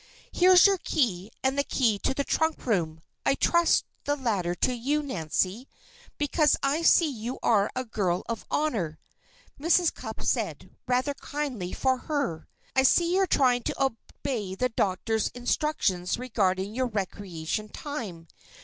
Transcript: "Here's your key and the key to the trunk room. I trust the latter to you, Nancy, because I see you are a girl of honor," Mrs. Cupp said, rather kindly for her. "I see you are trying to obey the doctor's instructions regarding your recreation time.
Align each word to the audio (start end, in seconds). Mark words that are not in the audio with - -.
"Here's 0.31 0.65
your 0.65 0.79
key 0.79 1.29
and 1.43 1.59
the 1.59 1.63
key 1.63 1.99
to 1.99 2.15
the 2.15 2.23
trunk 2.23 2.65
room. 2.65 3.01
I 3.23 3.35
trust 3.35 3.85
the 4.05 4.15
latter 4.15 4.55
to 4.55 4.73
you, 4.73 5.03
Nancy, 5.03 5.67
because 6.17 6.57
I 6.63 6.81
see 6.81 7.07
you 7.07 7.37
are 7.43 7.69
a 7.75 7.85
girl 7.85 8.23
of 8.27 8.43
honor," 8.49 8.97
Mrs. 9.59 9.93
Cupp 9.93 10.23
said, 10.23 10.71
rather 10.87 11.13
kindly 11.13 11.71
for 11.71 11.97
her. 11.97 12.47
"I 12.75 12.81
see 12.81 13.13
you 13.13 13.19
are 13.21 13.27
trying 13.27 13.61
to 13.61 13.79
obey 13.91 14.55
the 14.55 14.69
doctor's 14.69 15.27
instructions 15.35 16.17
regarding 16.17 16.73
your 16.73 16.87
recreation 16.87 17.69
time. 17.69 18.27